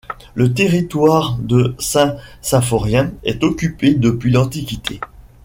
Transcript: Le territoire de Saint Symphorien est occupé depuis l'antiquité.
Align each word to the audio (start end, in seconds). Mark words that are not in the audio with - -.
Le 0.33 0.51
territoire 0.51 1.37
de 1.37 1.75
Saint 1.77 2.17
Symphorien 2.41 3.13
est 3.23 3.43
occupé 3.43 3.93
depuis 3.93 4.31
l'antiquité. 4.31 4.99